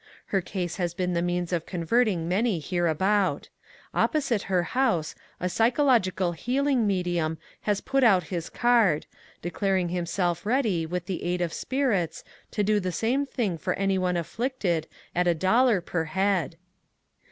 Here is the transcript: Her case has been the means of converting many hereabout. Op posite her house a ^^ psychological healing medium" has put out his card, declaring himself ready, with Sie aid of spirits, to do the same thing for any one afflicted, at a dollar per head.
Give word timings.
Her 0.33 0.41
case 0.41 0.77
has 0.77 0.95
been 0.95 1.13
the 1.13 1.21
means 1.21 1.53
of 1.53 1.67
converting 1.67 2.27
many 2.27 2.57
hereabout. 2.59 3.49
Op 3.93 4.15
posite 4.15 4.45
her 4.49 4.63
house 4.63 5.13
a 5.39 5.45
^^ 5.45 5.51
psychological 5.51 6.31
healing 6.31 6.87
medium" 6.87 7.37
has 7.69 7.81
put 7.81 8.03
out 8.03 8.23
his 8.33 8.49
card, 8.49 9.05
declaring 9.43 9.89
himself 9.89 10.43
ready, 10.43 10.87
with 10.87 11.05
Sie 11.05 11.21
aid 11.21 11.39
of 11.39 11.53
spirits, 11.53 12.23
to 12.49 12.63
do 12.63 12.79
the 12.79 12.91
same 12.91 13.27
thing 13.27 13.59
for 13.59 13.75
any 13.75 13.99
one 13.99 14.17
afflicted, 14.17 14.87
at 15.13 15.27
a 15.27 15.35
dollar 15.35 15.81
per 15.81 16.05
head. 16.05 16.57